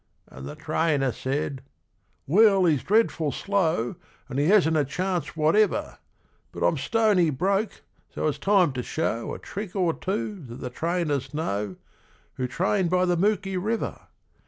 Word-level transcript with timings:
And 0.29 0.47
the 0.47 0.55
trainer 0.55 1.11
said, 1.11 1.61
'Well, 2.25 2.65
he's 2.65 2.81
dreadful 2.81 3.31
slow, 3.31 3.97
And 4.29 4.39
he 4.39 4.47
hasn't 4.47 4.75
a 4.75 4.83
chance 4.83 5.37
whatever; 5.37 5.99
But 6.51 6.63
I'm 6.65 6.75
stony 6.75 7.29
broke, 7.29 7.83
so 8.09 8.25
it's 8.25 8.39
time 8.39 8.73
to 8.73 8.81
show 8.81 9.31
A 9.35 9.37
trick 9.37 9.75
or 9.75 9.93
two 9.93 10.43
that 10.47 10.55
the 10.59 10.71
trainers 10.71 11.35
know 11.35 11.75
Who 12.37 12.47
train 12.47 12.87
by 12.87 13.05
the 13.05 13.15
Mooki 13.15 13.63
River. 13.63 14.07